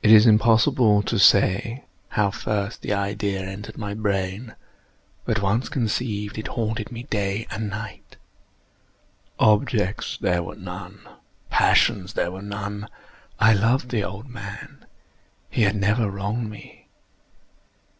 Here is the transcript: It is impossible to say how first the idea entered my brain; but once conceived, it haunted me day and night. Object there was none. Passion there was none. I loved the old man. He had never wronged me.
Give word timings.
It 0.00 0.12
is 0.12 0.26
impossible 0.28 1.02
to 1.02 1.18
say 1.18 1.82
how 2.10 2.30
first 2.30 2.82
the 2.82 2.92
idea 2.92 3.40
entered 3.40 3.76
my 3.76 3.94
brain; 3.94 4.54
but 5.24 5.42
once 5.42 5.68
conceived, 5.68 6.38
it 6.38 6.46
haunted 6.46 6.92
me 6.92 7.02
day 7.02 7.48
and 7.50 7.68
night. 7.68 8.16
Object 9.40 10.20
there 10.20 10.44
was 10.44 10.58
none. 10.58 11.00
Passion 11.50 12.06
there 12.14 12.30
was 12.30 12.44
none. 12.44 12.88
I 13.40 13.52
loved 13.52 13.88
the 13.88 14.04
old 14.04 14.28
man. 14.28 14.86
He 15.48 15.62
had 15.62 15.74
never 15.74 16.08
wronged 16.08 16.48
me. 16.48 16.86